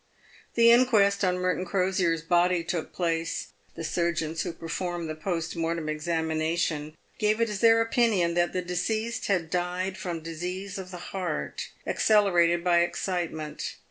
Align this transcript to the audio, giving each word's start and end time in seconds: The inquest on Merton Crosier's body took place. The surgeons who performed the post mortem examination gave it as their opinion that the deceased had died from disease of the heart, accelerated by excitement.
The 0.55 0.71
inquest 0.71 1.23
on 1.23 1.37
Merton 1.37 1.63
Crosier's 1.63 2.23
body 2.23 2.63
took 2.63 2.91
place. 2.91 3.49
The 3.75 3.83
surgeons 3.83 4.41
who 4.41 4.51
performed 4.51 5.07
the 5.07 5.13
post 5.13 5.55
mortem 5.55 5.87
examination 5.87 6.97
gave 7.19 7.39
it 7.39 7.51
as 7.51 7.59
their 7.59 7.81
opinion 7.81 8.33
that 8.33 8.51
the 8.51 8.63
deceased 8.63 9.27
had 9.27 9.51
died 9.51 9.99
from 9.99 10.21
disease 10.21 10.79
of 10.79 10.89
the 10.89 10.97
heart, 11.13 11.67
accelerated 11.85 12.63
by 12.63 12.79
excitement. 12.79 13.75